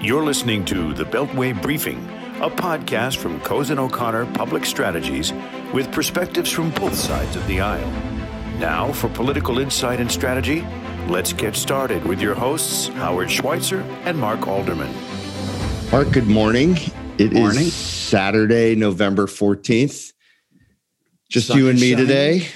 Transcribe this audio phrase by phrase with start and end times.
[0.00, 1.98] You're listening to the Beltway Briefing,
[2.40, 5.32] a podcast from Cozen O'Connor Public Strategies
[5.72, 7.90] with perspectives from both sides of the aisle.
[8.58, 10.60] Now, for political insight and strategy,
[11.08, 14.92] let's get started with your hosts, Howard Schweitzer and Mark Alderman.
[15.90, 16.76] Mark, good morning.
[17.16, 17.62] It Morning.
[17.62, 20.12] is Saturday, November 14th.
[21.30, 22.06] Just Sun you and me shining.
[22.06, 22.48] today.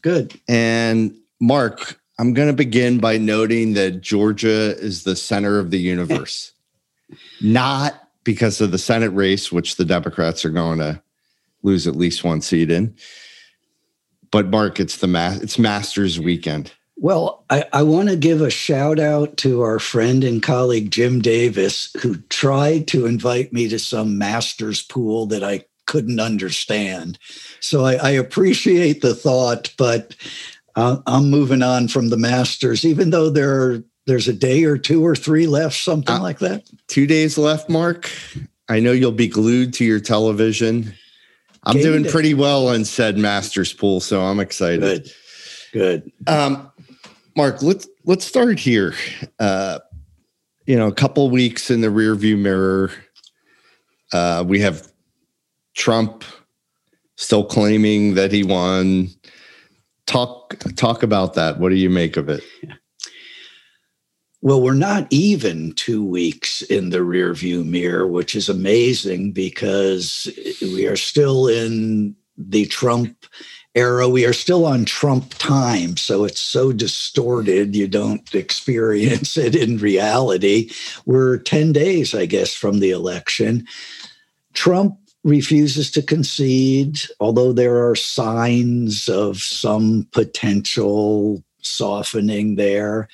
[0.00, 0.40] Good.
[0.48, 5.78] And Mark, I'm going to begin by noting that Georgia is the center of the
[5.78, 6.52] universe.
[7.40, 11.00] Not because of the Senate race, which the Democrats are going to
[11.62, 12.94] lose at least one seat in.
[14.30, 16.72] But Mark, it's the ma- it's Masters weekend.
[16.96, 21.20] Well, I, I want to give a shout out to our friend and colleague Jim
[21.20, 27.18] Davis, who tried to invite me to some master's pool that I couldn't understand.
[27.60, 30.16] So I, I appreciate the thought, but
[30.74, 34.78] uh, I'm moving on from the masters, even though there are, there's a day or
[34.78, 36.64] two or three left, something Uh, like that.
[36.88, 38.10] Two days left, Mark.
[38.68, 40.92] I know you'll be glued to your television.
[41.64, 42.10] I'm Gained doing it.
[42.12, 44.80] pretty well in said Masters pool, so I'm excited.
[44.80, 45.12] Good.
[45.72, 46.12] Good.
[46.26, 46.70] Um,
[47.36, 48.94] Mark, let's let's start here.
[49.38, 49.80] Uh,
[50.66, 52.90] you know, a couple weeks in the rearview mirror.
[54.12, 54.90] Uh, we have
[55.74, 56.24] Trump
[57.16, 59.08] still claiming that he won.
[60.06, 61.58] Talk talk about that.
[61.58, 62.42] What do you make of it?
[64.46, 70.30] Well, we're not even two weeks in the rearview mirror, which is amazing because
[70.62, 73.26] we are still in the Trump
[73.74, 74.08] era.
[74.08, 75.96] We are still on Trump time.
[75.96, 80.70] So it's so distorted, you don't experience it in reality.
[81.06, 83.66] We're 10 days, I guess, from the election.
[84.54, 93.08] Trump refuses to concede, although there are signs of some potential softening there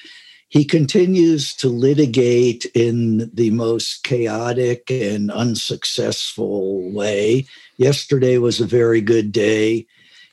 [0.53, 7.47] he continues to litigate in the most chaotic and unsuccessful way.
[7.79, 9.87] Yesterday was a very good day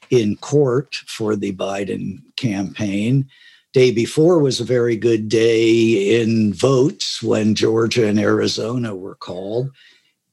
[0.09, 3.29] in court for the Biden campaign.
[3.71, 9.71] Day before was a very good day in votes when Georgia and Arizona were called.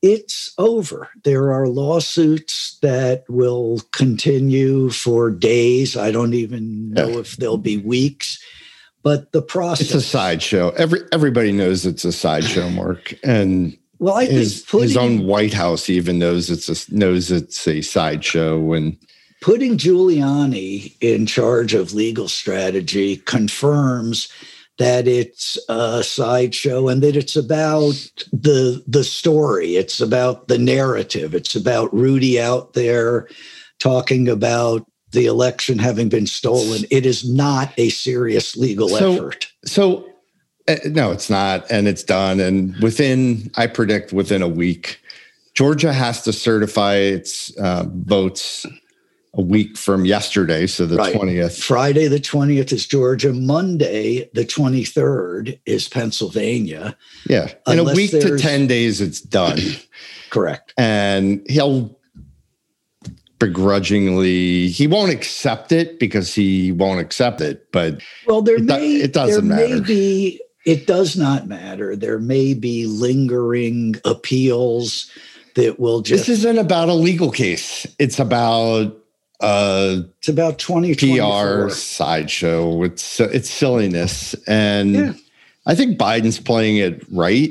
[0.02, 1.10] It's over.
[1.22, 5.96] There are lawsuits that will continue for days.
[5.96, 7.18] I don't even know Yeah.
[7.20, 8.36] if they'll be weeks
[9.06, 10.70] but the process It's a sideshow.
[10.70, 15.24] Every everybody knows it's a sideshow, Mark, and well i think his putting, his own
[15.24, 18.72] White House even knows it's a knows it's a sideshow.
[18.72, 18.98] And
[19.40, 24.28] putting giuliani in charge of legal strategy confirms
[24.78, 27.94] that it's a sideshow and that it's about
[28.32, 33.28] the the story it's about the narrative it's about rudy out there
[33.78, 39.46] talking about the election having been stolen it is not a serious legal So- effort
[39.64, 40.08] So
[40.68, 42.40] uh, no, it's not, and it's done.
[42.40, 45.00] And within, I predict within a week,
[45.54, 48.66] Georgia has to certify its uh, votes
[49.34, 51.14] a week from yesterday, so the Right.
[51.14, 51.62] twentieth.
[51.62, 53.32] Friday the 20th is Georgia.
[53.32, 56.96] Monday the 23rd is Pennsylvania.
[57.28, 59.60] Yeah, in a week to ten days, it's done,
[60.30, 60.74] Correct.
[60.76, 61.96] and he'll
[63.38, 67.70] begrudgingly he won't accept it because he won't accept it.
[67.72, 69.82] But Well, there It may it doesn't there may matter.
[69.82, 71.94] be it does not matter.
[71.96, 75.10] There may be lingering appeals
[75.54, 78.96] that will just this isn't about a legal case; it's about
[79.40, 82.82] uh it's about 20 PR sideshow.
[82.82, 85.12] It's it's silliness, and Yeah.
[85.66, 87.50] I think Biden's playing it right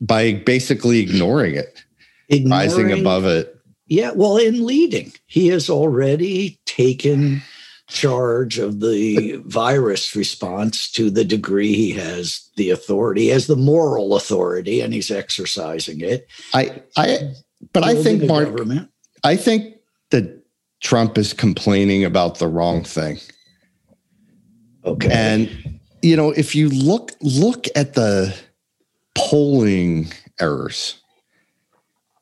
[0.00, 1.82] by basically ignoring it,
[2.30, 3.53] rising ignoring- above it.
[3.86, 7.42] Yeah, well, in leading, he has already taken
[7.88, 13.56] charge of the virus response to the degree he has the authority, he has the
[13.56, 16.26] moral authority, and he's exercising it.
[16.54, 17.34] I I
[17.72, 18.90] but I think Mark, government.
[19.22, 19.76] I think
[20.10, 20.42] that
[20.80, 23.18] Trump is complaining about the wrong thing,
[24.84, 25.10] Okay.
[25.12, 28.34] and you know if you look look at the
[29.14, 30.10] polling
[30.40, 31.00] errors.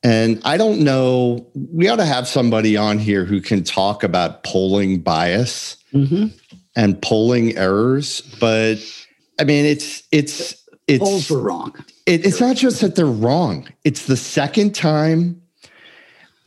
[0.05, 4.43] And I don't know, we ought to have somebody on here who can talk about
[4.45, 5.77] polling bias.
[5.95, 6.33] Mhm.
[6.75, 8.77] and polling errors but
[9.39, 10.55] i mean it's it's
[10.87, 11.75] it's polls were wrong.
[12.07, 15.39] it, it's not just that they're wrong it's the second time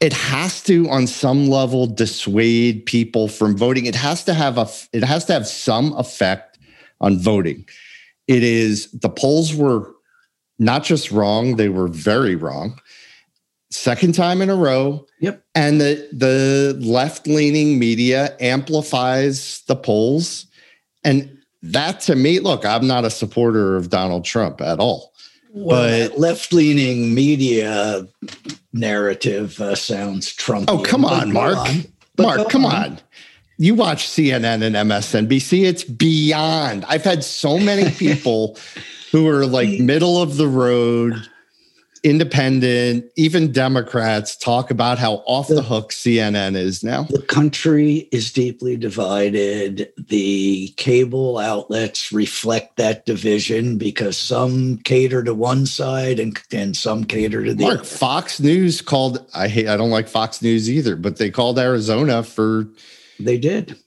[0.02, 4.68] it has to on some level dissuade people from voting it has to have a
[4.94, 6.58] it has to have some effect
[7.02, 7.64] on voting
[8.28, 9.94] it is the polls were
[10.58, 12.80] not just wrong they were very wrong
[13.76, 15.44] second time in a row Yep.
[15.56, 20.46] and the the left leaning media amplifies the polls
[21.04, 21.30] and
[21.62, 25.12] that to me look i'm not a supporter of donald trump at all
[25.58, 28.06] well, left-leaning media
[28.74, 30.70] narrative uh, sounds Trump.
[30.70, 31.58] Oh, come on, Mark.
[31.58, 31.86] On.
[32.18, 32.76] Mark, come on.
[32.76, 33.00] on.
[33.58, 36.84] You watch CNN and MSNBC, it's beyond.
[36.90, 38.58] I've had so many people
[39.14, 41.26] who are like middle of the road
[42.06, 47.04] independent, even Democrats talk about how off the, the, hook CNN is now.
[47.04, 49.92] The country is deeply divided.
[49.98, 57.06] The cable outlets reflect that division because some cater to one side and, and some
[57.06, 57.88] cater to the Mark, other.
[57.88, 62.22] Fox News called I hate I don't like Fox News either, but they called Arizona
[62.22, 62.68] for
[63.20, 63.80] they did.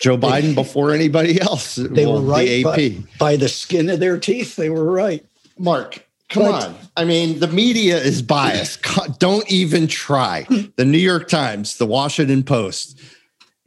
[0.00, 1.76] Joe Biden they, before anybody else.
[1.76, 4.56] They well, were right the by, by the skin of their teeth.
[4.56, 5.24] They were right.
[5.58, 6.76] Mark, Come but, on.
[6.96, 8.84] I mean, the media is biased.
[9.18, 10.46] Don't even try.
[10.76, 13.00] The New York Times, the Washington Post.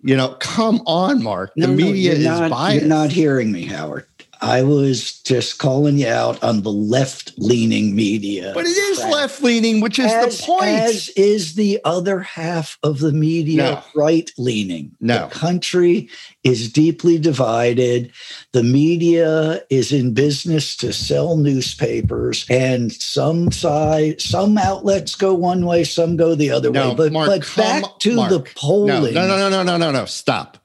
[0.02, 1.52] You know, come on, Mark.
[1.56, 2.82] The no, media no, is not, biased.
[2.82, 4.06] You're not hearing me, Howard.
[4.42, 8.52] I was just calling you out on the left leaning media.
[8.54, 10.66] But it is left leaning, which is as, the point.
[10.66, 13.84] As is the other half of the media no.
[13.96, 14.96] right leaning.
[15.02, 15.28] No.
[15.28, 16.10] The country
[16.44, 18.14] is deeply divided.
[18.54, 25.66] The media is in business to sell newspapers, and some side, some outlets go one
[25.66, 26.96] way, some go the other no, way.
[26.96, 29.14] But, Mark, but back to Mark, the polling.
[29.14, 30.06] No, no, no, no, no, no, no.
[30.06, 30.58] Stop.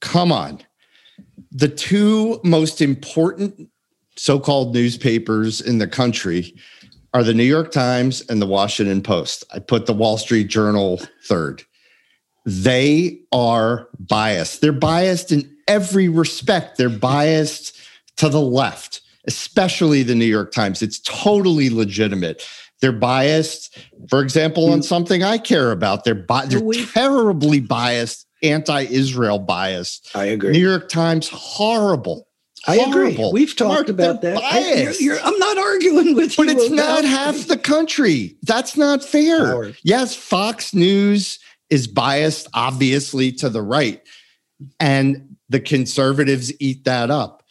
[0.00, 0.62] Come on
[1.50, 3.68] the two most important
[4.16, 6.54] so-called newspapers in the country
[7.12, 9.44] are the New York Times and the Washington Post.
[9.52, 11.64] I put the Wall Street Journal third.
[12.46, 14.60] They are biased.
[14.60, 16.78] They're biased in every respect.
[16.78, 17.76] They're biased
[18.16, 20.82] to the left, especially the New York Times.
[20.82, 22.46] It's totally legitimate.
[22.80, 26.04] They're biased, for example, on something I care about.
[26.04, 30.00] They're, bi- they're terribly biased anti-Israel bias.
[30.14, 30.52] I agree.
[30.52, 32.26] New York Times, horrible.
[32.66, 33.18] I agree.
[33.32, 34.36] We've talked Mark, about that.
[34.36, 34.58] I,
[35.26, 36.54] am not arguing with but you.
[36.54, 38.36] But it's not half the country.
[38.42, 39.72] That's not fair.
[39.82, 41.38] Yes, Fox News
[41.70, 44.02] is biased, obviously, to the right.
[44.78, 47.44] And the conservatives eat that up.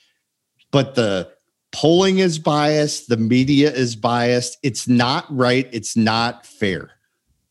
[0.71, 1.31] But the
[1.71, 4.57] polling is biased, the media is biased.
[4.61, 5.67] It's not right.
[5.71, 6.91] It's not fair.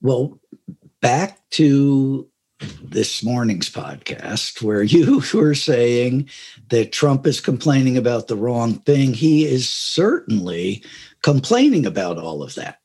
[0.00, 0.38] Well,
[1.00, 2.28] back to
[2.82, 6.28] this morning's podcast where you were saying
[6.70, 9.14] that Trump is complaining about the wrong thing.
[9.14, 10.82] He is certainly
[11.22, 12.80] complaining about all of that.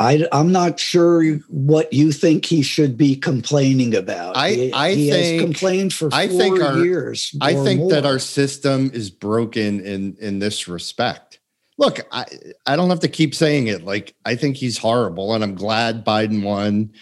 [0.00, 4.36] I, am not sure what you think he should be complaining about.
[4.36, 7.34] I, he, I he think, has complained for I think our, years.
[7.40, 7.90] I think more.
[7.90, 11.40] that our system is broken in in this respect.
[11.78, 12.26] Look, I
[12.64, 13.82] I don't have to keep saying it.
[13.84, 16.92] Like I think he's horrible, and I'm glad Biden won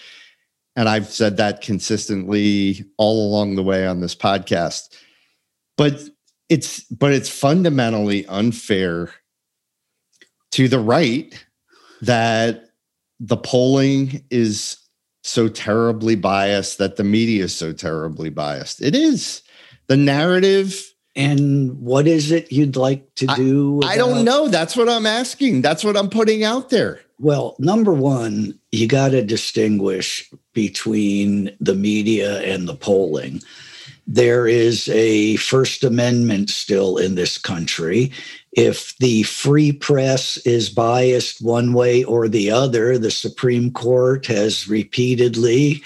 [0.76, 4.94] and I've said that consistently all along the way on this podcast.
[5.76, 6.00] But
[6.49, 9.11] it's but it's fundamentally unfair
[10.52, 11.44] to the right
[12.02, 12.70] that
[13.19, 14.76] the polling is
[15.25, 18.81] so terribly biased that the media is so terribly biased.
[18.81, 19.43] It is.
[19.88, 23.81] The narrative and what is it you'd like to do?
[23.82, 24.49] I, I don't know.
[24.49, 25.62] That's what I'm asking.
[25.62, 27.00] That's what I'm putting out there.
[27.18, 33.40] Well, number one, you got to distinguish between the media and the polling.
[34.06, 38.12] There is a First Amendment still in this country.
[38.52, 44.68] If the free press is biased one way or the other, the Supreme Court has
[44.68, 45.82] repeatedly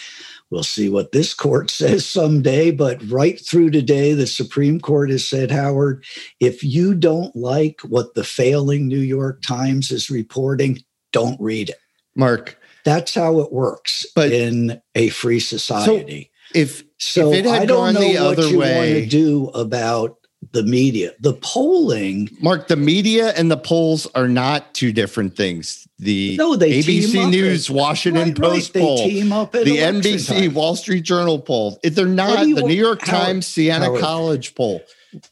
[0.51, 5.25] We'll see what this court says someday, but right through today, the Supreme Court has
[5.25, 6.05] said, Howard,
[6.41, 10.83] if you don't like what the failing New York Times is reporting,
[11.13, 11.77] don't read it.
[12.15, 12.59] Mark.
[12.85, 16.31] That's how it works but in a free society.
[16.53, 20.21] So if so, if I don't know what you way, want to do about
[20.53, 21.13] the media.
[21.21, 25.87] The polling, Mark, the media and the polls are not two different things.
[25.99, 28.83] The no, they ABC News, at, Washington right, Post right.
[28.83, 30.55] poll, the NBC, time.
[30.55, 31.79] Wall Street Journal poll.
[31.83, 34.01] They're not the New York Times, Siena Howard.
[34.01, 34.81] College poll.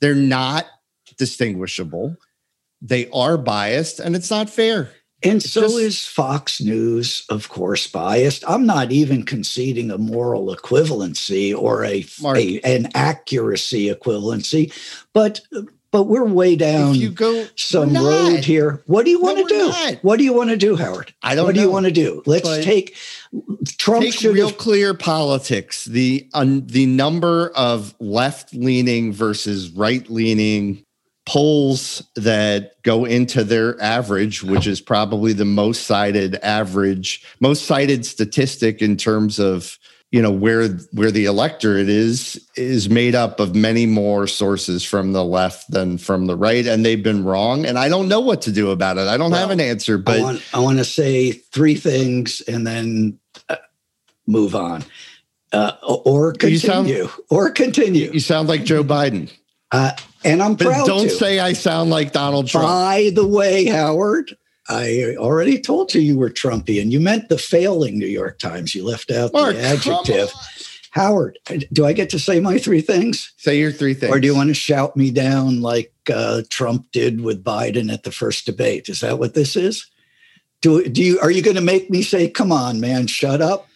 [0.01, 0.67] They're not
[1.17, 2.17] distinguishable.
[2.81, 4.91] They are biased, and it's not fair.
[5.23, 8.45] And so just, is Fox News, of course, biased.
[8.47, 14.73] I'm not even conceding a moral equivalency or a, Mark, a an accuracy equivalency,
[15.13, 15.41] but
[15.91, 18.83] but we're way down you go, some road here.
[18.87, 19.69] What do you want no, to do?
[19.69, 19.95] Not.
[20.03, 21.15] What do you want to do, Howard?
[21.23, 21.47] I don't.
[21.47, 22.23] What know, do you want to do?
[22.27, 22.97] Let's take
[23.79, 24.05] Trump.
[24.05, 25.85] Take real have, clear politics.
[25.87, 30.85] The um, the number of left leaning versus right leaning
[31.29, 38.07] polls that go into their average, which is probably the most cited average, most cited
[38.07, 39.79] statistic in terms of
[40.11, 45.13] you know where where the electorate is is made up of many more sources from
[45.13, 48.41] the left than from the right and they've been wrong and i don't know what
[48.41, 49.07] to do about it.
[49.07, 52.41] I don't well, have an answer but i want, I want to say three things
[52.49, 53.19] and then
[53.51, 53.57] uh,
[54.27, 54.83] move on.
[55.53, 56.59] Uh, or continue
[57.07, 58.11] sound, or continue.
[58.11, 59.31] You sound like joe biden
[59.73, 59.93] uh,
[60.25, 61.11] and i'm but proud don't to.
[61.11, 64.37] say i sound like donald trump by the way howard
[64.69, 66.91] I already told you you were Trumpian.
[66.91, 68.75] You meant the failing New York Times.
[68.75, 70.31] You left out Mark, the adjective.
[70.91, 71.39] Howard,
[71.73, 73.33] do I get to say my three things?
[73.37, 74.13] Say your three things.
[74.13, 78.03] Or do you want to shout me down like uh, Trump did with Biden at
[78.03, 78.89] the first debate?
[78.89, 79.89] Is that what this is?
[80.61, 83.69] Do, do you are you going to make me say, "Come on, man, shut up"?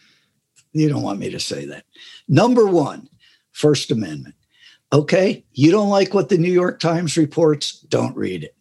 [0.73, 1.85] You don't want me to say that.
[2.29, 3.09] Number one,
[3.53, 4.35] First Amendment.
[4.93, 7.81] Okay, you don't like what the New York Times reports?
[7.81, 8.55] Don't read it.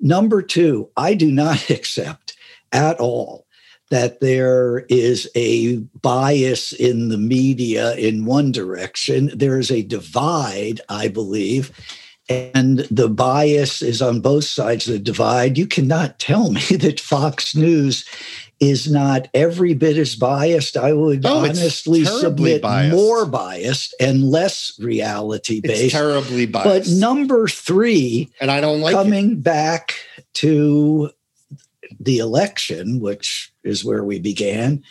[0.00, 2.36] Number two, I do not accept
[2.72, 3.46] at all
[3.90, 9.30] that there is a bias in the media in one direction.
[9.34, 11.70] There is a divide, I believe,
[12.28, 15.58] and the bias is on both sides of the divide.
[15.58, 18.06] You cannot tell me that Fox News
[18.60, 20.76] is not every bit as biased.
[20.76, 22.94] I would oh, honestly submit biased.
[22.94, 25.94] more biased and less reality based.
[25.94, 26.90] terribly biased.
[26.90, 29.42] But number three, and I don't like coming it.
[29.42, 29.94] back
[30.34, 31.10] to
[32.00, 34.82] the election, which is where we began.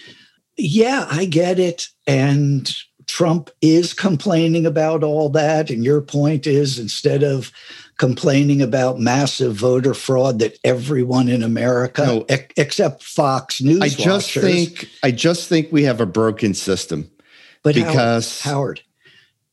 [0.57, 1.87] Yeah, I get it.
[2.05, 2.71] And
[3.07, 5.69] Trump is complaining about all that.
[5.69, 7.51] And your point is instead of
[7.97, 13.89] complaining about massive voter fraud that everyone in America, no, e- except Fox News, I
[13.89, 17.09] just watchers, think I just think we have a broken system.
[17.63, 18.81] But because Howard, Howard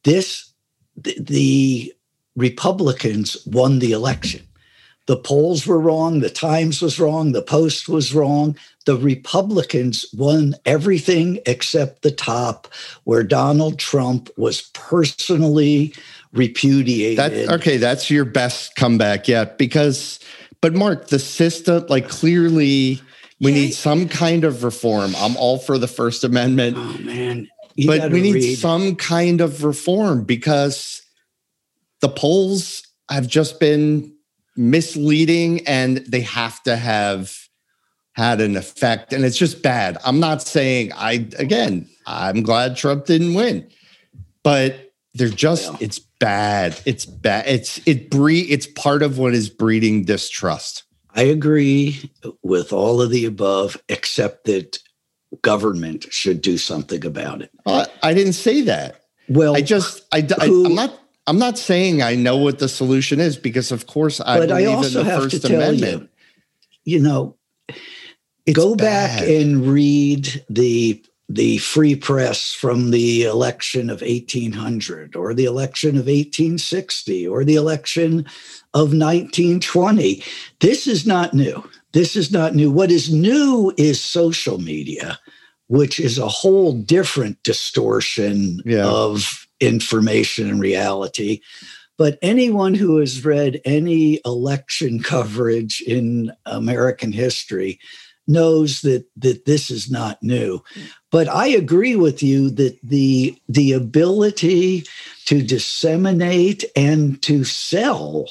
[0.05, 0.53] this
[0.97, 1.95] the, the
[2.37, 4.47] Republicans won the election.
[5.07, 6.21] The polls were wrong.
[6.21, 7.33] The Times was wrong.
[7.33, 8.57] The Post was wrong.
[8.87, 12.69] The Republicans won everything except the top,
[13.05, 15.95] where Donald Trump was personally
[16.33, 17.19] repudiated.
[17.19, 19.59] That, okay, that's your best comeback yet.
[19.59, 20.21] Because,
[20.61, 23.01] but Mark, the system, like clearly,
[23.41, 23.59] we yeah.
[23.59, 25.15] need some kind of reform.
[25.17, 26.77] I'm all for the First Amendment.
[26.79, 28.59] Oh man, you but we need read.
[28.59, 31.03] some kind of reform because
[32.01, 34.15] the polls have just been
[34.57, 37.37] misleading and they have to have
[38.13, 39.97] had an effect and it's just bad.
[40.05, 43.69] I'm not saying I again, I'm glad Trump didn't win.
[44.43, 46.79] But they're just it's bad.
[46.85, 47.47] It's bad.
[47.47, 50.85] It's it breed it's part of what is breeding distrust.
[51.15, 52.11] I agree
[52.43, 54.79] with all of the above except that
[55.43, 57.51] government should do something about it.
[57.67, 59.03] Uh, I didn't say that.
[59.29, 62.69] Well, I just I, who, I I'm not I'm not saying I know what the
[62.69, 66.11] solution is because, of course, I but I also have First to tell Amendment.
[66.85, 67.37] You, you know,
[68.47, 69.21] it's go bad.
[69.21, 75.91] back and read the the free press from the election of 1800 or the election
[75.91, 78.27] of 1860 or the election
[78.75, 80.25] of 1920.
[80.59, 81.63] This is not new.
[81.93, 82.69] This is not new.
[82.69, 85.21] What is new is social media,
[85.69, 88.85] which is a whole different distortion yeah.
[88.85, 91.43] of information and reality.
[91.97, 97.79] But anyone who has read any election coverage in American history
[98.31, 100.63] knows that that this is not new.
[101.11, 104.85] But I agree with you that the the ability
[105.27, 108.27] to disseminate and to sell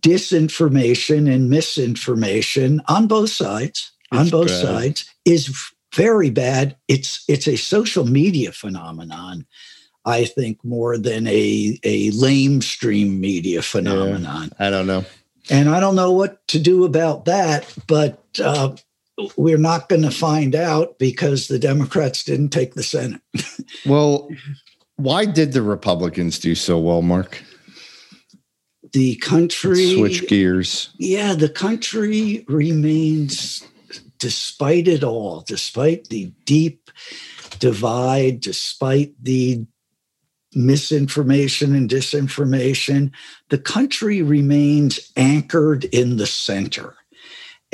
[0.00, 4.60] disinformation and misinformation on both sides it's on both bad.
[4.60, 6.76] sides is very bad.
[6.88, 9.46] It's it's a social media phenomenon
[10.04, 14.50] I think, more than a, a lamestream media phenomenon.
[14.58, 15.04] Yeah, I don't know.
[15.50, 18.76] And I don't know what to do about that, but uh,
[19.36, 23.20] we're not going to find out because the Democrats didn't take the Senate.
[23.86, 24.28] well,
[24.96, 27.42] why did the Republicans do so well, Mark?
[28.92, 30.90] The country switch gears.
[30.98, 33.66] Yeah, the country remains,
[34.18, 36.90] despite it all, despite the deep
[37.58, 39.66] divide, despite the
[40.54, 43.10] misinformation and disinformation,
[43.48, 46.94] the country remains anchored in the center.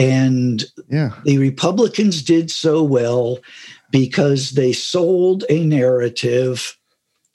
[0.00, 1.14] And yeah.
[1.24, 3.38] the Republicans did so well
[3.90, 6.76] because they sold a narrative.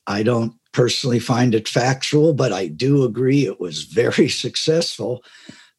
[0.08, 5.24] I don't personally find it factual, but I do agree it was very successful.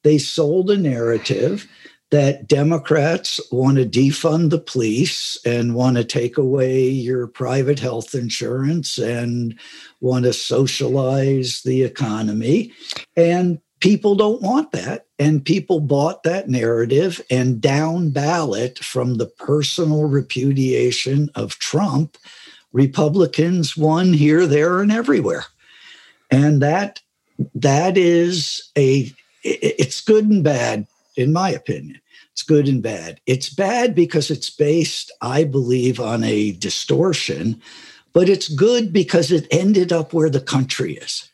[0.05, 1.69] They sold a narrative
[2.13, 8.15] that Democrats want to defund the police and want to take away your private health
[8.15, 9.59] insurance and
[10.01, 12.73] want to socialize the economy.
[13.17, 15.06] And people don't want that.
[15.19, 22.19] And people bought that narrative and down ballot from the personal repudiation of Trump.
[22.73, 25.47] Republicans won here, there, and everywhere.
[26.31, 27.01] And that
[27.55, 29.11] that is a
[29.43, 32.01] it's good and bad, in my opinion.
[32.33, 33.21] It's good and bad.
[33.27, 37.63] It's bad because it's based, I believe, on a distortion,
[38.13, 41.31] but it's good because it ended up where the country is.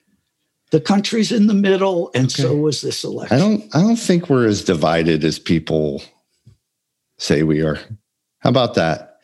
[0.73, 2.43] The country's in the middle, and okay.
[2.43, 3.37] so was this election.
[3.37, 6.03] I don't I don't think we're as divided as people
[7.19, 7.79] say we are.
[8.41, 9.19] How about that?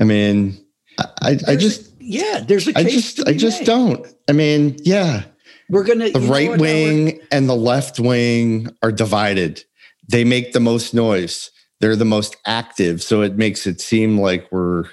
[0.00, 0.64] I mean,
[0.98, 3.66] I, I just a, yeah, there's a I just I just made.
[3.66, 4.06] don't.
[4.30, 5.24] I mean, yeah,
[5.68, 9.62] we're gonna the right wing and the left wing are divided.
[10.08, 11.50] They make the most noise.
[11.80, 14.84] They're the most active, so it makes it seem like we're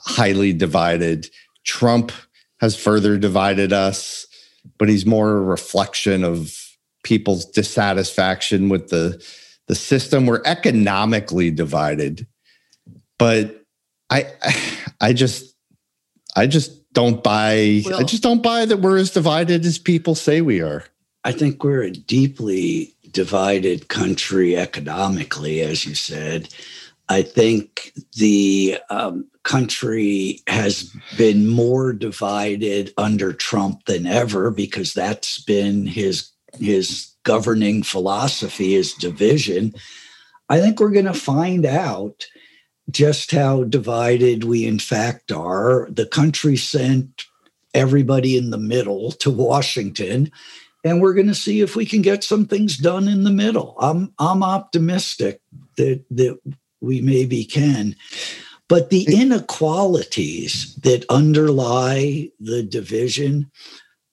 [0.00, 1.28] highly divided.
[1.64, 2.12] Trump
[2.60, 4.26] has further divided us,
[4.78, 6.54] but he's more a reflection of
[7.02, 9.24] people's dissatisfaction with the
[9.66, 10.26] the system.
[10.26, 12.26] We're economically divided,
[13.18, 13.64] but
[14.10, 14.26] I
[15.00, 15.54] I just
[16.36, 20.14] I just don't buy well, I just don't buy that we're as divided as people
[20.14, 20.84] say we are.
[21.24, 26.48] I think we're a deeply divided country economically, as you said.
[27.08, 35.40] I think the um, country has been more divided under Trump than ever because that's
[35.42, 39.74] been his his governing philosophy is division.
[40.48, 42.26] I think we're going to find out
[42.90, 45.88] just how divided we in fact are.
[45.90, 47.24] The country sent
[47.72, 50.30] everybody in the middle to Washington,
[50.84, 53.76] and we're going to see if we can get some things done in the middle.
[53.80, 55.40] I'm I'm optimistic
[55.76, 56.38] that that
[56.80, 57.96] we maybe can.
[58.68, 63.50] But the inequalities that underlie the division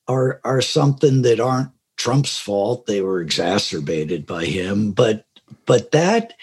[0.08, 2.88] are, are something that aren't Trump's fault.
[2.88, 4.92] They were exacerbated by him.
[4.92, 5.26] But
[5.66, 6.34] but that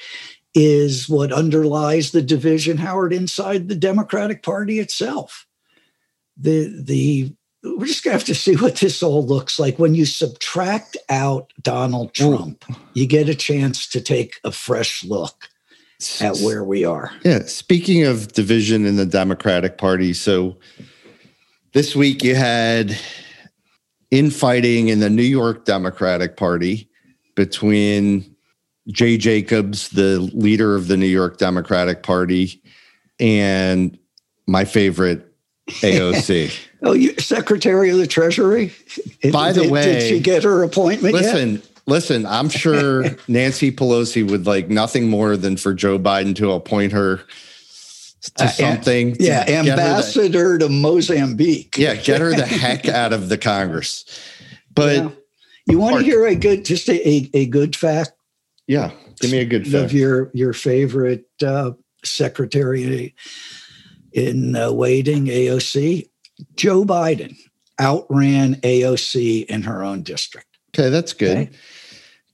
[0.54, 5.46] is what underlies the division, Howard, inside the Democratic Party itself.
[6.36, 7.34] The the
[7.64, 9.80] we're just gonna have to see what this all looks like.
[9.80, 15.48] When you subtract out Donald Trump, you get a chance to take a fresh look
[16.20, 17.12] at where we are.
[17.24, 17.44] Yeah.
[17.46, 20.56] Speaking of division in the Democratic Party, so
[21.72, 22.96] this week you had
[24.10, 26.88] infighting in the New York Democratic Party
[27.34, 28.36] between
[28.88, 32.62] Jay Jacobs, the leader of the New York Democratic Party,
[33.20, 33.98] and
[34.46, 35.34] my favorite
[35.68, 36.56] AOC.
[36.82, 38.72] oh, you, Secretary of the Treasury.
[39.30, 41.14] By the did, way, did she get her appointment?
[41.14, 41.77] Listen, yet?
[41.88, 42.26] Listen.
[42.26, 47.16] I'm sure Nancy Pelosi would like nothing more than for Joe Biden to appoint her
[48.36, 49.14] to uh, something.
[49.16, 51.76] To yeah, ambassador the, to Mozambique.
[51.76, 54.04] Yeah, get her the heck out of the Congress.
[54.74, 55.10] But yeah.
[55.66, 58.12] you want to hear a good, just a, a, a good fact
[58.68, 59.86] yeah, give me a good fact.
[59.86, 61.72] of your your favorite uh,
[62.04, 63.14] secretary
[64.12, 66.08] in uh, waiting, AOC.
[66.54, 67.34] Joe Biden
[67.80, 70.46] outran AOC in her own district.
[70.74, 71.36] Okay, that's good.
[71.36, 71.50] Okay?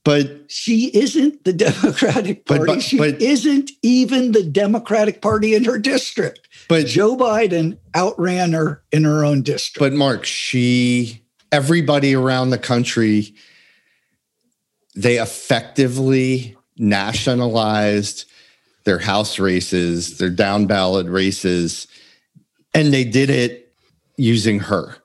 [0.05, 2.65] But she isn't the Democratic Party.
[2.65, 6.47] But, but, she but, isn't even the Democratic Party in her district.
[6.69, 9.79] But Joe Biden outran her in her own district.
[9.79, 13.35] But Mark, she everybody around the country
[14.95, 18.27] they effectively nationalized
[18.85, 21.89] their house races, their down ballot races,
[22.75, 23.73] and they did it
[24.17, 24.97] using her.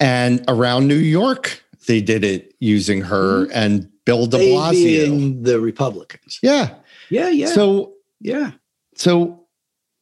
[0.00, 3.52] And around New York, they did it using her mm-hmm.
[3.54, 4.72] and Bill de Blasio.
[4.72, 6.38] Being the Republicans.
[6.42, 6.76] Yeah.
[7.10, 7.48] Yeah, yeah.
[7.48, 8.52] So, yeah.
[8.94, 9.44] So,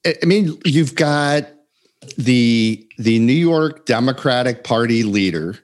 [0.07, 1.49] I mean, you've got
[2.17, 5.59] the the New York Democratic Party leader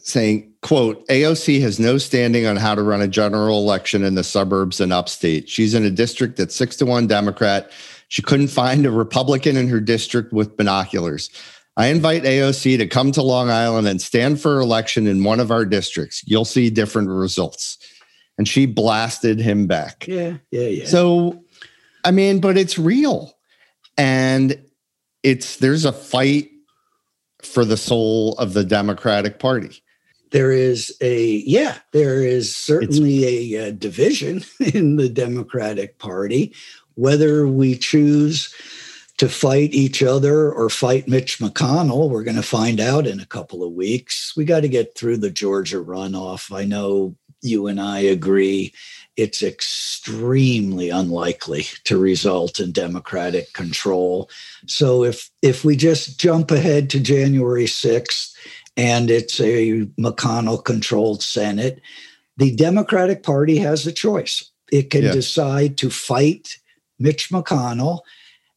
[0.00, 4.24] saying, quote, AOC has no standing on how to run a general election in the
[4.24, 5.48] suburbs and upstate.
[5.48, 7.70] She's in a district that's six to one Democrat.
[8.08, 11.30] She couldn't find a Republican in her district with binoculars.
[11.78, 15.52] I invite AOC to come to Long Island and stand for election in one of
[15.52, 16.24] our districts.
[16.26, 17.78] You'll see different results.
[18.36, 20.06] And she blasted him back.
[20.08, 20.86] Yeah, yeah, yeah.
[20.86, 21.44] So,
[22.04, 23.32] I mean, but it's real.
[23.96, 24.60] And
[25.22, 26.50] it's there's a fight
[27.42, 29.82] for the soul of the Democratic Party
[30.30, 36.54] there is a yeah there is certainly a, a, division in the democratic party
[36.96, 38.54] whether we choose
[39.18, 42.08] to fight each other or fight mitch mcconnell.
[42.08, 44.34] We're going to find out in a couple of weeks.
[44.36, 46.54] We got to get through the georgia runoff.
[46.54, 48.72] I know you and i agree.
[49.16, 54.30] It's extremely unlikely to result in democratic control.
[54.66, 58.34] So if if we just jump ahead to january 6th
[58.76, 61.80] and it's a McConnell controlled Senate,
[62.36, 64.52] the Democratic Party has a choice.
[64.70, 65.12] It can yeah.
[65.12, 66.58] decide to fight
[67.00, 68.00] Mitch McConnell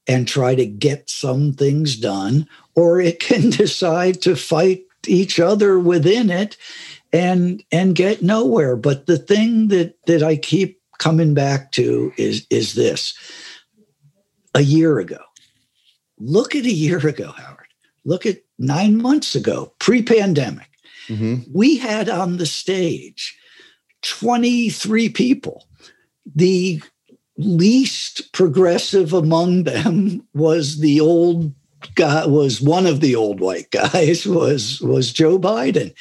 [0.08, 5.80] and try to get some things done, or it can decide to fight each other
[5.80, 6.58] within it
[7.14, 8.76] and and get nowhere.
[8.76, 13.14] But the thing that that I keep coming back to is is this.
[14.54, 15.20] A year ago,
[16.20, 17.68] look at a year ago, Howard.
[18.04, 20.68] Look at nine months ago, pre-pandemic.
[21.08, 21.50] Mm-hmm.
[21.54, 23.38] We had on the stage
[24.02, 25.68] 23 people.
[26.36, 26.82] The
[27.44, 31.54] least progressive among them was the old
[31.96, 35.94] guy was one of the old white guys was was Joe Biden.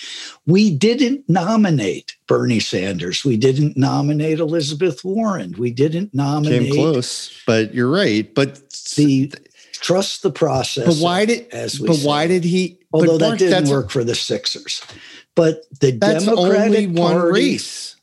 [0.46, 3.24] We didn't nominate Bernie Sanders.
[3.24, 5.54] We didn't nominate Elizabeth Warren.
[5.58, 8.32] We didn't nominate Came close, but you're right.
[8.34, 8.60] But
[8.96, 9.32] the
[9.72, 10.86] trust the process.
[10.86, 12.06] But why did as we but say.
[12.06, 14.82] why did he although that didn't work for the Sixers.
[15.34, 17.96] But the Democratic only Party, race.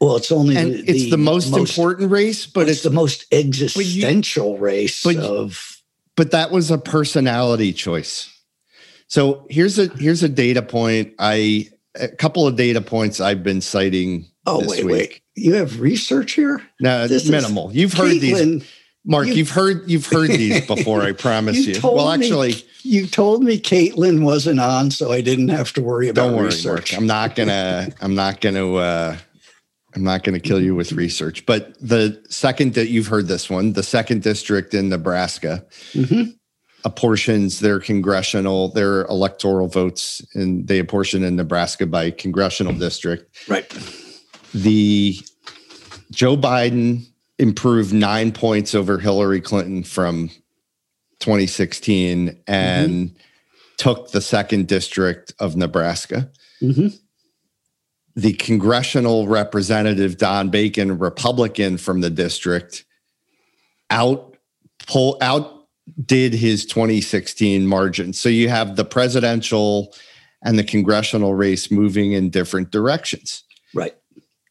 [0.00, 2.90] Well, it's only and the, it's the most, most, important race, but it's, it's the
[2.90, 5.80] most existential you, race but, of.
[6.16, 8.30] But that was a personality choice.
[9.08, 11.14] So here's a here's a data point.
[11.18, 14.26] I a couple of data points I've been citing.
[14.46, 14.92] Oh wait, week.
[14.92, 15.22] wait!
[15.36, 16.62] You have research here?
[16.80, 17.72] No, it's minimal.
[17.72, 18.72] You've heard Caitlin, these.
[19.06, 21.02] Mark, you, have heard you've heard these before.
[21.02, 21.74] I promise you.
[21.74, 21.80] you.
[21.82, 26.08] Well, actually, me, you told me Caitlin wasn't on, so I didn't have to worry
[26.08, 26.92] about don't worry, research.
[26.92, 27.00] Mark.
[27.00, 27.88] I'm not gonna.
[28.00, 28.74] I'm not gonna.
[28.74, 29.16] Uh,
[29.94, 33.48] I'm not going to kill you with research, but the second that you've heard this
[33.48, 36.30] one, the second district in Nebraska mm-hmm.
[36.84, 43.48] apportions their congressional, their electoral votes, and they apportion in Nebraska by congressional district.
[43.48, 43.68] Right.
[44.52, 45.16] The
[46.10, 47.06] Joe Biden
[47.38, 50.28] improved nine points over Hillary Clinton from
[51.20, 53.16] 2016 and mm-hmm.
[53.76, 56.30] took the second district of Nebraska.
[56.60, 56.96] Mm-hmm
[58.16, 62.84] the congressional representative Don Bacon, Republican from the district,
[63.90, 64.36] out
[64.86, 68.12] pull outdid his 2016 margin.
[68.12, 69.94] So you have the presidential
[70.42, 73.42] and the congressional race moving in different directions.
[73.74, 73.94] Right.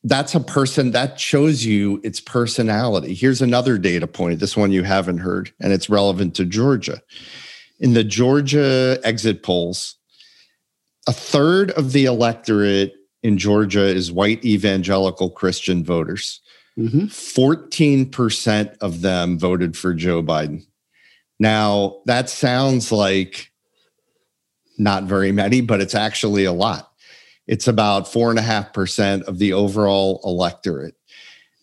[0.04, 3.14] That's a person that shows you its personality.
[3.14, 4.40] Here's another data point.
[4.40, 7.02] This one you haven't heard, and it's relevant to Georgia.
[7.80, 9.96] In the Georgia exit polls,
[11.08, 16.42] a third of the electorate in Georgia is white evangelical Christian voters.
[16.78, 17.06] Mm-hmm.
[17.06, 20.66] 14% of them voted for Joe Biden.
[21.40, 23.52] Now, that sounds like
[24.78, 26.92] not very many, but it's actually a lot.
[27.48, 30.96] It's about 4.5% of the overall electorate.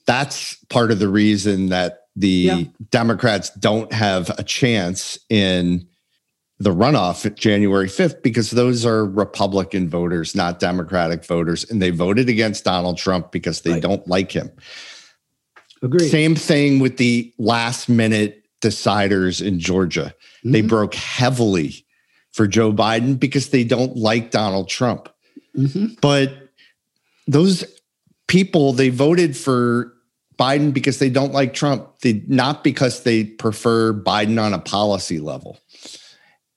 [0.06, 2.62] That's part of the reason that the yeah.
[2.90, 5.86] Democrats don't have a chance in
[6.60, 11.68] the runoff January 5th because those are Republican voters, not Democratic voters.
[11.70, 13.82] And they voted against Donald Trump because they right.
[13.82, 14.50] don't like him.
[15.82, 16.10] Agreed.
[16.10, 20.14] Same thing with the last minute deciders in Georgia.
[20.40, 20.52] Mm-hmm.
[20.52, 21.86] They broke heavily
[22.32, 25.08] for Joe Biden because they don't like Donald Trump.
[25.56, 25.94] Mm-hmm.
[26.02, 26.50] But
[27.26, 27.64] those
[28.28, 29.94] people, they voted for
[30.38, 35.20] Biden because they don't like Trump, they, not because they prefer Biden on a policy
[35.20, 35.58] level.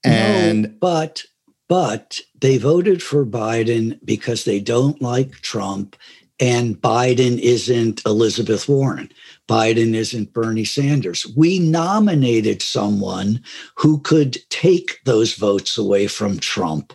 [0.04, 1.24] And no, but
[1.70, 5.96] but they voted for Biden because they don't like Trump
[6.39, 9.10] and Biden isn't Elizabeth Warren.
[9.48, 11.26] Biden isn't Bernie Sanders.
[11.38, 13.42] We nominated someone
[13.78, 16.94] who could take those votes away from Trump.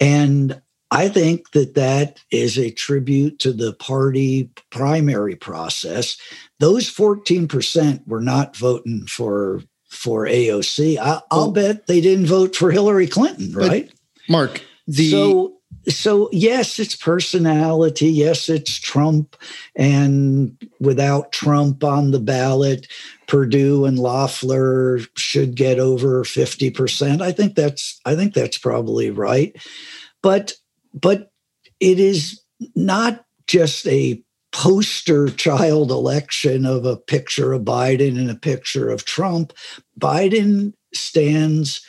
[0.00, 6.16] And I think that that is a tribute to the party primary process.
[6.60, 9.62] Those 14% were not voting for
[9.94, 10.98] for AOC.
[10.98, 13.90] I, will bet they didn't vote for Hillary Clinton, right?
[14.28, 15.54] Mark, the so
[15.88, 18.08] so yes, it's personality.
[18.08, 19.36] Yes, it's Trump,
[19.76, 22.86] and without Trump on the ballot,
[23.26, 27.22] Perdue and Loeffler should get over fifty percent.
[27.22, 29.54] I think that's I think that's probably right,
[30.22, 30.54] but
[30.92, 31.30] but
[31.80, 32.40] it is
[32.74, 34.22] not just a
[34.54, 39.52] poster child election of a picture of Biden and a picture of Trump,
[39.98, 41.84] Biden stands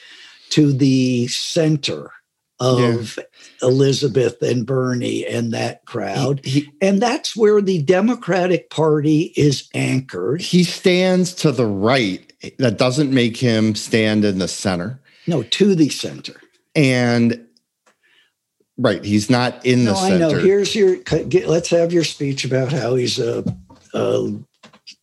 [0.49, 2.11] to the center
[2.59, 3.67] of yeah.
[3.67, 6.41] Elizabeth and Bernie and that crowd.
[6.43, 10.41] He, he, and that's where the Democratic Party is anchored.
[10.41, 12.33] He stands to the right.
[12.57, 14.99] That doesn't make him stand in the center.
[15.27, 16.41] No, to the center.
[16.75, 17.44] And
[18.77, 19.03] Right.
[19.03, 20.25] He's not in the no, center.
[20.25, 20.39] I know.
[20.39, 23.43] Here's your, get, let's have your speech about how he's a,
[23.93, 24.33] a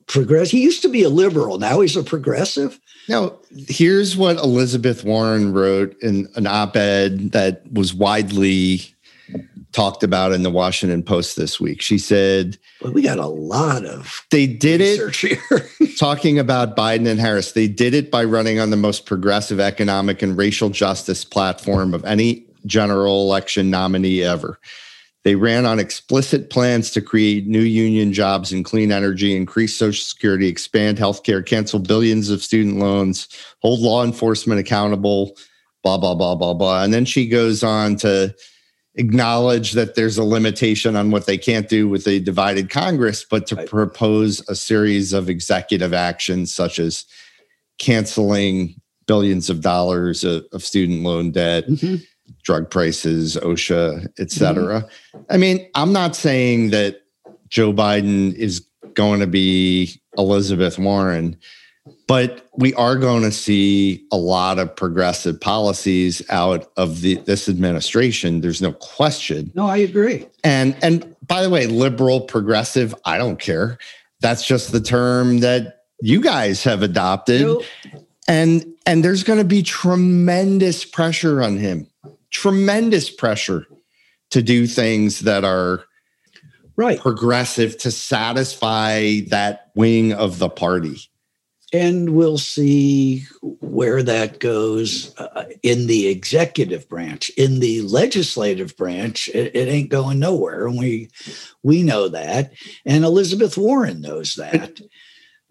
[0.06, 0.52] progressive.
[0.52, 1.58] He used to be a liberal.
[1.58, 2.78] Now he's a progressive.
[3.08, 8.94] Now, here's what Elizabeth Warren wrote in an op ed that was widely
[9.72, 11.80] talked about in the Washington Post this week.
[11.80, 17.18] She said, well, "We got a lot of they did it talking about Biden and
[17.18, 17.52] Harris.
[17.52, 22.04] They did it by running on the most progressive economic and racial justice platform of
[22.04, 24.59] any general election nominee ever.
[25.25, 30.05] They ran on explicit plans to create new union jobs in clean energy, increase Social
[30.05, 33.29] Security, expand healthcare, cancel billions of student loans,
[33.61, 35.37] hold law enforcement accountable."
[35.85, 36.85] Blah blah blah blah blah.
[36.85, 38.33] And then she goes on to
[38.94, 43.48] acknowledge that there's a limitation on what they can't do with a divided Congress, but
[43.48, 43.68] to right.
[43.68, 47.05] propose a series of executive actions such as
[47.79, 51.96] canceling billions of dollars of, of student loan debt, mm-hmm.
[52.42, 54.83] Drug prices, OSHA, et cetera.
[54.83, 55.23] Mm-hmm.
[55.31, 57.03] I mean, I'm not saying that
[57.49, 61.37] Joe Biden is going to be Elizabeth Warren.
[62.07, 67.49] But we are going to see a lot of progressive policies out of the, this
[67.49, 68.40] administration.
[68.40, 69.51] There's no question.
[69.55, 70.27] No, I agree.
[70.45, 73.79] And and by the way, liberal, progressive, I don't care.
[74.21, 77.64] That's just the term that you guys have adopted.
[78.29, 81.88] And and there's going to be tremendous pressure on him.
[82.33, 83.66] Tremendous pressure
[84.31, 85.85] to do things that are
[86.77, 86.99] right.
[86.99, 90.99] progressive to satisfy that wing of the party.
[91.75, 99.29] And we'll see where that goes uh, in the executive branch in the legislative branch.
[99.29, 101.09] It, it, ain't going nowhere and we
[101.62, 102.53] we know that.
[102.85, 104.81] And elizabeth warren knows that.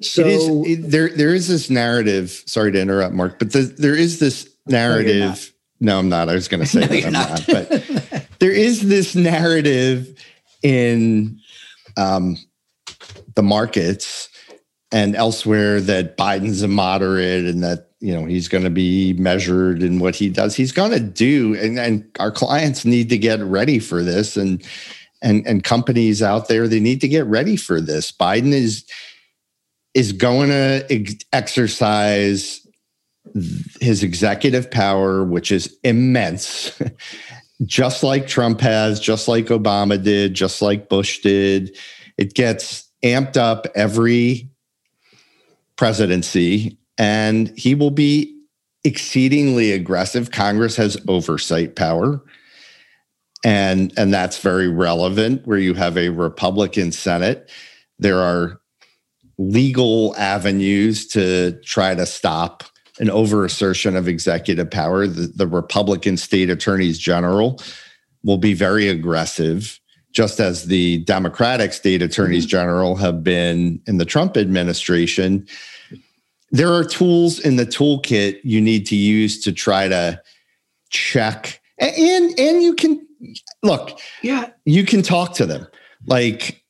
[0.04, 3.62] So it is, it, there there is this narrative sorry to interrupt mark but the,
[3.62, 5.51] there is this narrative
[5.82, 7.30] no, i'm not i was going to say no, that i'm not.
[7.30, 10.18] not but there is this narrative
[10.64, 11.40] in
[11.98, 12.38] um,
[13.36, 14.30] the markets
[14.92, 19.82] and elsewhere that Biden's a moderate and that you know he's going to be measured
[19.84, 20.56] in what he does.
[20.56, 24.64] He's going to do, and, and our clients need to get ready for this, and
[25.22, 28.12] and and companies out there they need to get ready for this.
[28.12, 28.86] Biden is
[29.94, 32.61] is going to ex- exercise
[33.80, 36.80] his executive power, which is immense.
[37.66, 41.78] just like Trump has, just like Obama did, just like Bush did.
[42.18, 44.50] It gets amped up every
[45.76, 48.36] presidency, and he will be
[48.84, 50.32] exceedingly aggressive.
[50.32, 52.22] Congress has oversight power.
[53.44, 57.50] And, and that's very relevant where you have a Republican Senate.
[57.98, 58.60] There are
[59.40, 62.64] legal avenues to try to stop
[63.02, 65.08] an overassertion of executive power.
[65.08, 67.62] The, the Republican state attorneys general
[68.24, 69.78] will be very aggressive,
[70.14, 72.52] just as the Democratic state attorneys mm-hmm.
[72.52, 75.46] general have been in the Trump administration
[76.52, 80.22] there are tools in the toolkit you need to use to try to
[80.90, 83.06] check and and you can
[83.64, 85.66] look yeah you can talk to them
[86.06, 86.61] like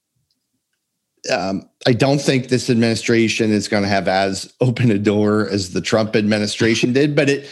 [1.29, 5.73] um, i don't think this administration is going to have as open a door as
[5.73, 7.49] the trump administration did but it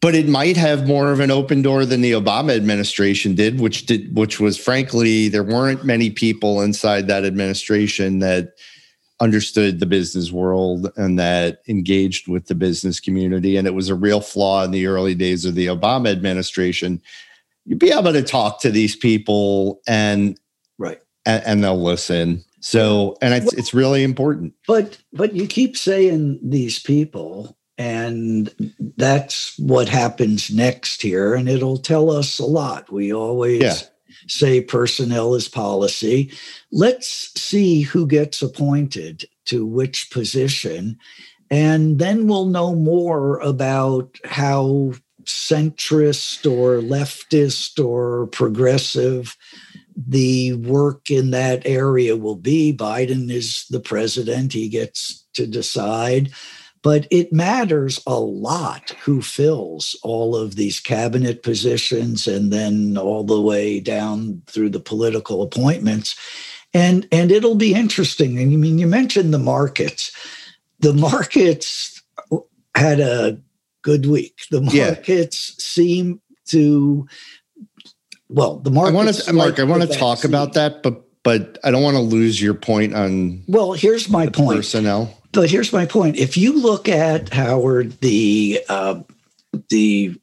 [0.00, 3.86] but it might have more of an open door than the obama administration did which
[3.86, 8.54] did which was frankly there weren't many people inside that administration that
[9.20, 13.56] understood the business world and that engaged with the business community.
[13.56, 17.02] And it was a real flaw in the early days of the Obama administration.
[17.66, 20.40] You'd be able to talk to these people and
[20.78, 22.42] right and, and they'll listen.
[22.60, 24.54] So and it's it's really important.
[24.66, 28.54] But but you keep saying these people and
[28.96, 32.92] that's what happens next here and it'll tell us a lot.
[32.92, 33.74] We always yeah
[34.26, 36.32] say personnel is policy.
[36.72, 40.98] Let's see who gets appointed to which position.
[41.50, 44.92] And then we'll know more about how
[45.24, 49.36] centrist or leftist or progressive
[50.06, 52.76] the work in that area will be.
[52.76, 56.30] Biden is the president, he gets to decide.
[56.82, 63.22] But it matters a lot who fills all of these cabinet positions and then all
[63.22, 66.16] the way down through the political appointments.
[66.72, 68.38] And and it'll be interesting.
[68.38, 70.10] And i mean you mentioned the markets.
[70.78, 72.02] The markets
[72.74, 73.38] had a
[73.82, 74.38] good week.
[74.50, 75.62] The markets yeah.
[75.62, 77.06] seem to
[78.30, 81.58] well the market i want to mark i want to talk about that but but
[81.64, 84.56] i don't want to lose your point on well here's my point.
[84.56, 85.16] personnel.
[85.32, 89.00] But here's my point: if you look at Howard, the uh,
[89.68, 90.20] the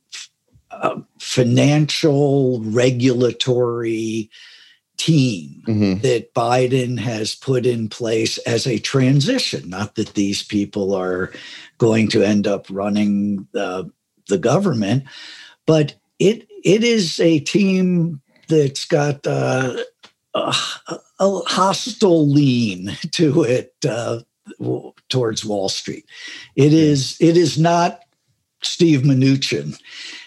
[0.69, 4.29] uh, financial regulatory
[4.97, 6.01] team mm-hmm.
[6.01, 11.31] that Biden has put in place as a transition, not that these people are
[11.77, 13.89] going to end up running the,
[14.27, 15.03] the government,
[15.65, 19.77] but it it is a team that's got uh,
[20.33, 20.53] a,
[21.19, 24.19] a, hostile lean to it uh,
[25.09, 26.05] towards Wall Street.
[26.55, 28.01] It is it is not
[28.61, 29.79] Steve Mnuchin.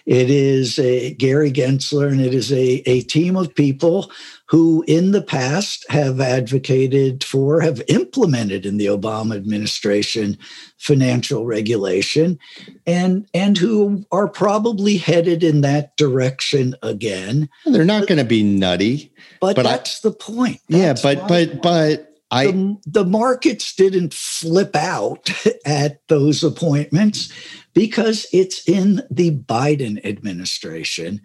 [0.07, 4.11] It is a Gary Gensler, and it is a, a team of people
[4.47, 10.37] who, in the past, have advocated for, have implemented in the Obama administration
[10.79, 12.38] financial regulation,
[12.87, 17.49] and and who are probably headed in that direction again.
[17.66, 20.61] They're not going to be nutty, but, but that's I, the point.
[20.69, 21.62] That's yeah, but but point.
[21.62, 25.31] but I the, the markets didn't flip out
[25.66, 27.33] at those appointments
[27.81, 31.19] because it's in the Biden administration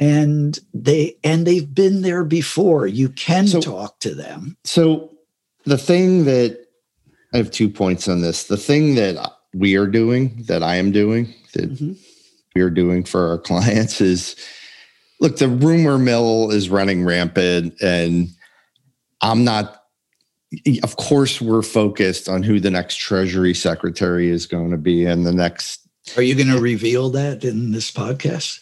[0.00, 2.88] and they and they've been there before.
[2.88, 4.56] You can so, talk to them.
[4.64, 5.16] So
[5.66, 6.66] the thing that
[7.32, 8.42] I have two points on this.
[8.42, 11.92] The thing that we are doing, that I am doing, that mm-hmm.
[12.56, 14.34] we are doing for our clients is
[15.20, 18.26] look, the rumor mill is running rampant and
[19.20, 19.76] I'm not
[20.82, 25.24] of course we're focused on who the next treasury secretary is going to be and
[25.24, 28.60] the next are you going to reveal that in this podcast?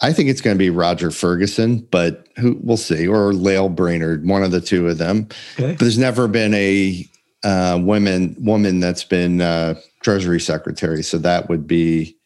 [0.00, 4.26] I think it's going to be roger ferguson but who we'll see or lael Brainard,
[4.26, 5.28] one of the two of them.
[5.54, 5.72] Okay.
[5.72, 7.08] but there's never been a
[7.42, 12.16] uh, woman woman that's been uh, treasury secretary so that would be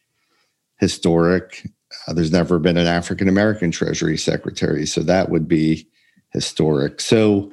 [0.77, 1.67] historic.
[2.07, 5.87] Uh, there's never been an african american treasury secretary so that would be
[6.31, 7.01] historic.
[7.01, 7.51] So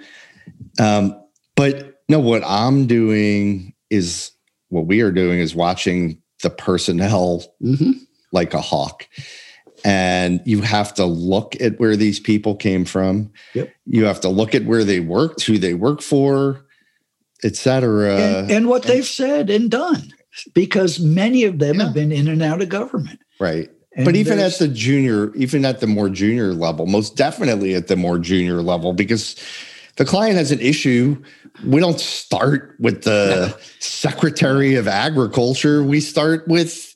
[0.79, 1.21] um,
[1.57, 4.31] but no, what I'm doing is
[4.69, 7.93] what we are doing is watching the personnel mm-hmm.
[8.33, 9.09] like a hawk.
[9.85, 13.31] And you have to look at where these people came from.
[13.55, 13.73] Yep.
[13.87, 16.65] You have to look at where they worked, who they work for,
[17.45, 18.17] et cetera.
[18.17, 20.13] And, and what and, they've said and done,
[20.55, 21.85] because many of them yeah.
[21.85, 23.21] have been in and out of government.
[23.39, 23.71] Right.
[23.95, 27.87] And but even at the junior, even at the more junior level, most definitely at
[27.87, 29.37] the more junior level, because
[29.97, 31.23] the client has an issue,
[31.65, 33.63] we don't start with the no.
[33.79, 35.83] Secretary of Agriculture.
[35.83, 36.93] We start with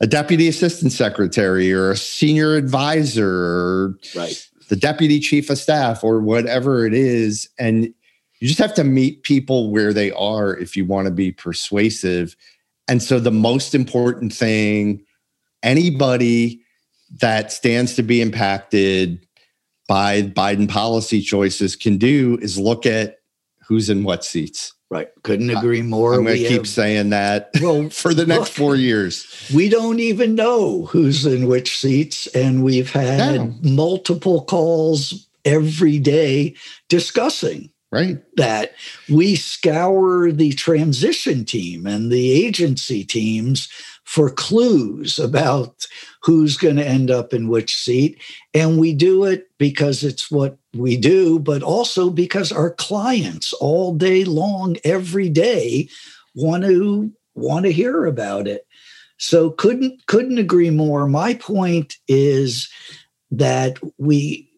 [0.00, 4.48] a deputy assistant secretary or a senior advisor or right.
[4.68, 7.48] the deputy chief of staff or whatever it is.
[7.58, 7.84] And
[8.40, 12.34] you just have to meet people where they are if you want to be persuasive.
[12.88, 15.04] And so the most important thing,
[15.62, 16.62] anybody
[17.20, 19.26] that stands to be impacted
[19.90, 23.18] by Biden policy choices can do is look at
[23.66, 24.72] who's in what seats.
[24.88, 25.08] Right.
[25.24, 26.14] Couldn't agree more.
[26.14, 29.50] I'm going to keep have, saying that well, for the next look, four years.
[29.52, 32.28] We don't even know who's in which seats.
[32.28, 33.54] And we've had no.
[33.62, 36.54] multiple calls every day
[36.88, 38.74] discussing right that
[39.08, 43.68] we scour the transition team and the agency teams
[44.10, 45.86] for clues about
[46.20, 48.20] who's going to end up in which seat.
[48.52, 53.94] And we do it because it's what we do, but also because our clients all
[53.94, 55.88] day long, every day,
[56.34, 58.66] want to want to hear about it.
[59.18, 61.06] So couldn't couldn't agree more.
[61.06, 62.68] My point is
[63.30, 64.49] that we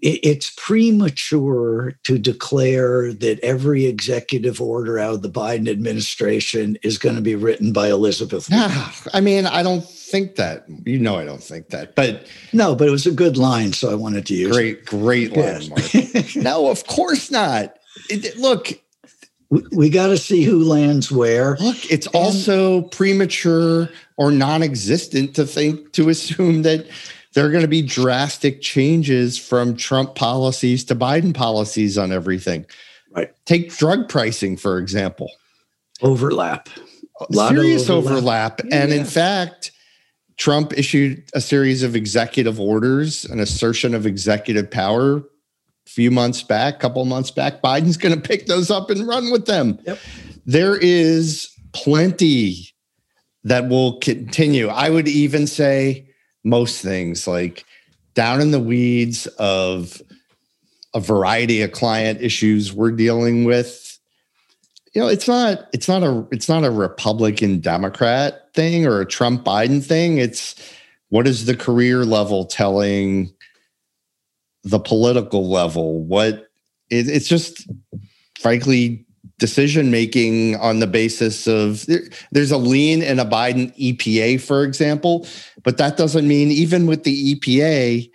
[0.00, 7.16] it's premature to declare that every executive order out of the Biden administration is going
[7.16, 8.50] to be written by Elizabeth.
[8.50, 8.68] No,
[9.12, 10.64] I mean, I don't think that.
[10.86, 11.94] You know, I don't think that.
[11.94, 14.84] But no, but it was a good line, so I wanted to use great, it.
[14.86, 16.36] Great, line, Mark.
[16.36, 17.76] no, of course not.
[18.08, 18.68] It, look,
[19.50, 21.56] we, we got to see who lands where.
[21.56, 26.86] Look, it's and, also premature or non-existent to think to assume that
[27.38, 32.66] there are going to be drastic changes from Trump policies to Biden policies on everything.
[33.12, 33.30] Right.
[33.44, 35.30] Take drug pricing, for example.
[36.02, 36.68] Overlap.
[37.30, 38.12] Serious overlap.
[38.12, 38.60] overlap.
[38.64, 38.82] Yeah.
[38.82, 39.70] And in fact,
[40.36, 45.22] Trump issued a series of executive orders, an assertion of executive power a
[45.86, 47.62] few months back, couple months back.
[47.62, 49.78] Biden's going to pick those up and run with them.
[49.86, 49.98] Yep.
[50.44, 52.74] There is plenty
[53.44, 54.66] that will continue.
[54.66, 56.07] I would even say
[56.44, 57.64] most things like
[58.14, 60.00] down in the weeds of
[60.94, 63.98] a variety of client issues we're dealing with
[64.94, 69.06] you know it's not it's not a it's not a republican democrat thing or a
[69.06, 70.18] trump biden thing.
[70.18, 70.56] It's
[71.10, 73.32] what is the career level telling
[74.64, 76.02] the political level?
[76.02, 76.48] What
[76.90, 77.70] it, it's just
[78.40, 79.06] frankly
[79.38, 81.86] decision making on the basis of
[82.32, 85.26] there's a lean in a Biden EPA, for example,
[85.62, 88.10] but that doesn't mean even with the EPA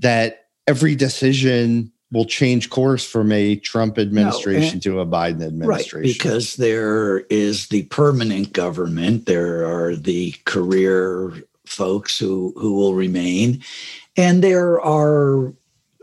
[0.00, 6.00] that every decision will change course from a Trump administration no, to a Biden administration.
[6.00, 11.32] Right, because there is the permanent government, there are the career
[11.66, 13.62] folks who who will remain,
[14.16, 15.52] and there are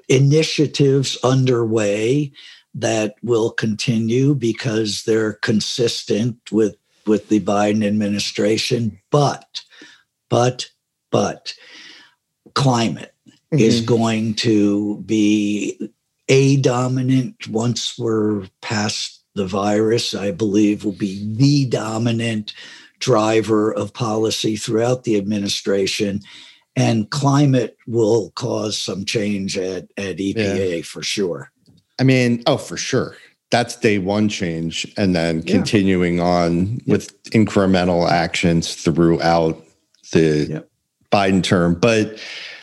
[0.09, 2.31] initiatives underway
[2.73, 8.99] that will continue because they're consistent with with the Biden administration.
[9.09, 9.61] But,
[10.29, 10.69] but,
[11.09, 11.53] but,
[12.53, 13.57] climate mm-hmm.
[13.57, 15.91] is going to be
[16.29, 20.13] a dominant once we're past the virus.
[20.13, 22.53] I believe will be the dominant
[22.99, 26.21] driver of policy throughout the administration
[26.75, 30.81] and climate will cause some change at, at EPA yeah.
[30.83, 31.51] for sure.
[32.01, 33.15] I mean, oh, for sure.
[33.51, 34.91] That's day one change.
[34.97, 35.53] And then yeah.
[35.53, 36.87] continuing on yep.
[36.87, 39.63] with incremental actions throughout
[40.11, 40.69] the yep.
[41.11, 41.75] Biden term.
[41.75, 42.19] But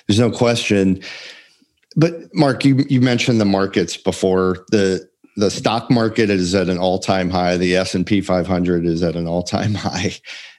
[0.07, 1.01] there's no question.
[1.95, 4.67] But Mark, you, you mentioned the markets before.
[4.73, 7.57] The the stock market is at an all-time high.
[7.57, 10.15] The S&P 500 is at an all-time high.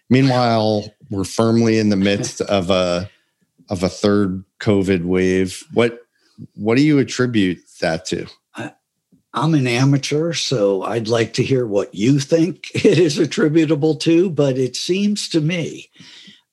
[0.10, 3.10] Meanwhile, we're firmly in the midst of a
[3.68, 5.66] of a third COVID wave.
[5.74, 6.00] What
[6.56, 8.26] what do you attribute that to?
[9.34, 14.30] I'm an amateur, so I'd like to hear what you think it is attributable to.
[14.30, 15.90] But it seems to me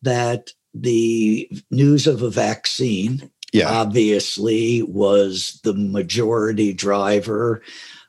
[0.03, 3.71] that the news of a vaccine yeah.
[3.71, 7.63] obviously was the majority driver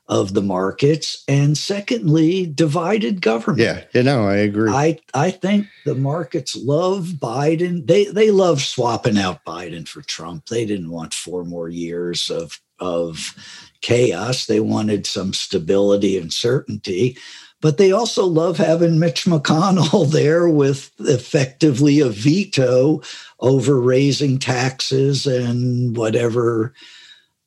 [0.08, 5.66] of the markets and secondly divided government yeah you know i agree i i think
[5.84, 11.12] the markets love biden they they love swapping out biden for trump they didn't want
[11.12, 13.34] four more years of of
[13.80, 17.16] chaos they wanted some stability and certainty
[17.60, 23.02] but they also love having Mitch McConnell there with effectively a veto
[23.40, 26.72] over raising taxes and whatever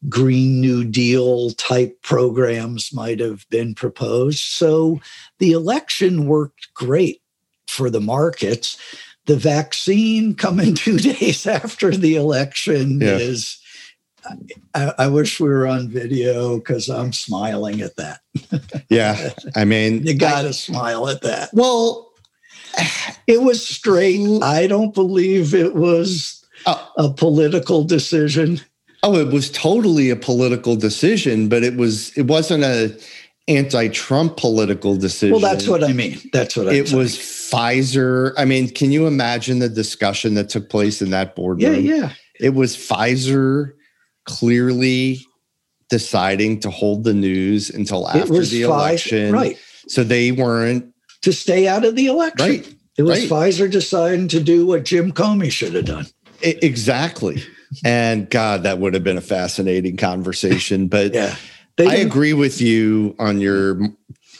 [0.09, 4.39] Green New Deal type programs might have been proposed.
[4.39, 4.99] So
[5.39, 7.21] the election worked great
[7.67, 8.77] for the markets.
[9.27, 13.17] The vaccine coming two days after the election yeah.
[13.17, 13.57] is.
[14.73, 18.21] I, I, wish we were on video because I'm smiling at that.
[18.89, 21.49] yeah, I mean, you got to smile at that.
[21.53, 22.11] Well,
[23.27, 24.41] it was straight.
[24.43, 26.91] I don't believe it was oh.
[26.97, 28.61] a political decision.
[29.03, 32.97] Oh, it was totally a political decision, but it was it wasn't a
[33.47, 35.31] anti-Trump political decision.
[35.31, 36.19] Well, that's what I mean.
[36.31, 36.97] That's what I'm it saying.
[36.97, 37.17] was.
[37.17, 38.33] Pfizer.
[38.37, 41.73] I mean, can you imagine the discussion that took place in that boardroom?
[41.73, 42.13] Yeah, yeah.
[42.39, 43.73] It was Pfizer
[44.25, 45.19] clearly
[45.89, 49.57] deciding to hold the news until after the Pfizer, election, right?
[49.87, 52.47] So they weren't to stay out of the election.
[52.47, 52.75] Right.
[52.97, 53.29] It was right.
[53.29, 56.05] Pfizer deciding to do what Jim Comey should have done.
[56.41, 57.43] exactly
[57.85, 60.87] and God, that would have been a fascinating conversation.
[60.87, 61.35] But yeah,
[61.79, 63.79] I agree with you on your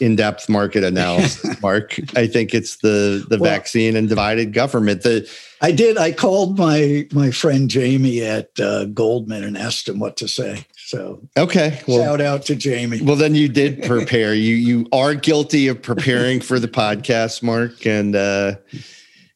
[0.01, 1.97] in-depth market analysis, Mark.
[2.17, 5.03] I think it's the the well, vaccine and divided government.
[5.03, 5.29] The
[5.61, 5.97] I did.
[5.97, 10.65] I called my my friend Jamie at uh, Goldman and asked him what to say.
[10.75, 13.01] So okay, well, shout out to Jamie.
[13.01, 14.33] Well, then you did prepare.
[14.33, 18.55] you you are guilty of preparing for the podcast, Mark, and uh,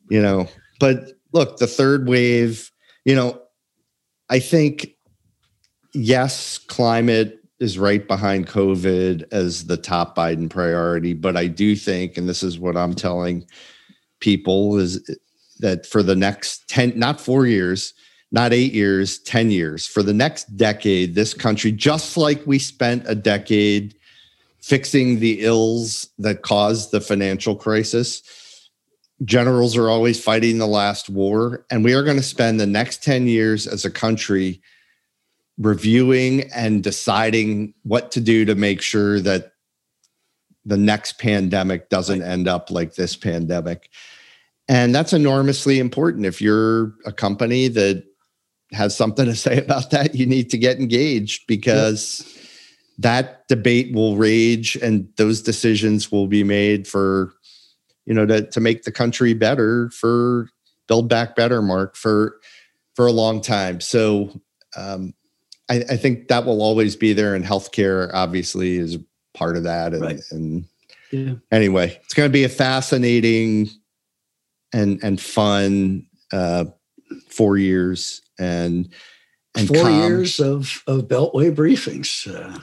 [0.10, 0.50] you know.
[0.80, 2.72] But look, the third wave.
[3.06, 3.40] You know,
[4.32, 4.96] I think,
[5.94, 11.14] yes, climate is right behind COVID as the top Biden priority.
[11.14, 13.46] But I do think, and this is what I'm telling
[14.20, 15.10] people, is
[15.60, 17.94] that for the next 10, not four years,
[18.32, 23.04] not eight years, 10 years, for the next decade, this country, just like we spent
[23.08, 23.96] a decade
[24.60, 28.24] fixing the ills that caused the financial crisis,
[29.24, 31.66] generals are always fighting the last war.
[31.72, 34.62] And we are going to spend the next 10 years as a country
[35.58, 39.54] reviewing and deciding what to do to make sure that
[40.66, 43.90] the next pandemic doesn't end up like this pandemic.
[44.68, 46.26] And that's enormously important.
[46.26, 48.04] If you're a company that
[48.72, 52.46] has something to say about that, you need to get engaged because yep.
[53.00, 57.36] that debate will rage and those decisions will be made for
[58.06, 60.50] you know, to to make the country better for
[60.88, 62.40] build back better, Mark, for
[62.96, 63.82] for a long time.
[63.82, 64.32] So
[64.78, 65.14] um,
[65.70, 68.98] I, I, think that will always be there, and healthcare obviously is
[69.34, 69.94] part of that.
[69.94, 70.20] And, right.
[70.32, 70.66] and
[71.12, 71.34] yeah.
[71.52, 73.70] anyway, it's going to be a fascinating
[74.74, 76.66] and and fun uh,
[77.30, 78.90] four years and
[79.56, 80.00] and four calm.
[80.00, 82.28] years of of Beltway briefings.
[82.28, 82.60] Uh,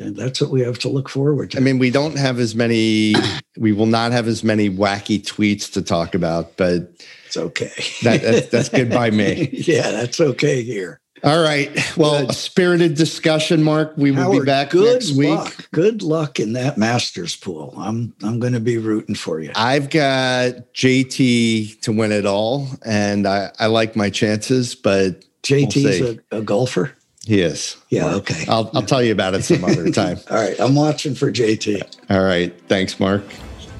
[0.00, 1.58] and that's what we have to look forward to.
[1.58, 3.14] I mean, we don't have as many,
[3.56, 6.90] we will not have as many wacky tweets to talk about, but
[7.26, 7.70] it's okay.
[8.02, 9.50] that, that's, that's good by me.
[9.52, 11.00] yeah, that's okay here.
[11.24, 11.70] All right.
[11.96, 12.34] Well, good.
[12.34, 13.92] spirited discussion, Mark.
[13.96, 15.30] We will Howard, be back good next week.
[15.30, 15.70] Luck.
[15.70, 17.74] Good luck in that Masters pool.
[17.76, 19.52] I'm I'm going to be rooting for you.
[19.54, 26.00] I've got JT to win it all, and I, I like my chances, but JT's
[26.00, 26.92] we'll a, a golfer.
[27.24, 27.76] He is.
[27.88, 28.14] Yeah.
[28.16, 28.44] Okay.
[28.48, 30.18] I'll I'll tell you about it some other time.
[30.28, 30.58] All right.
[30.58, 32.10] I'm watching for JT.
[32.10, 32.52] All right.
[32.68, 33.22] Thanks, Mark.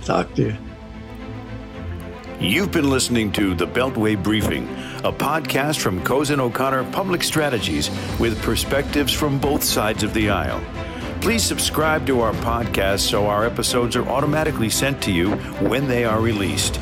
[0.04, 0.56] Talk to you.
[2.38, 4.66] You've been listening to the Beltway Briefing,
[5.04, 7.90] a podcast from Cozen O'Connor Public Strategies
[8.20, 10.60] with perspectives from both sides of the aisle.
[11.20, 15.32] Please subscribe to our podcast so our episodes are automatically sent to you
[15.68, 16.74] when they are released.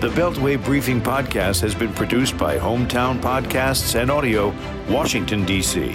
[0.00, 4.54] The Beltway Briefing podcast has been produced by Hometown Podcasts and Audio,
[4.88, 5.94] Washington, D.C.